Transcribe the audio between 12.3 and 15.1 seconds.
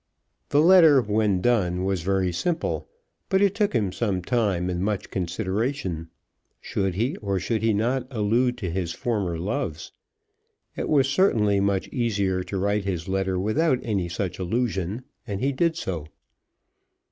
to write his letter without any such allusion,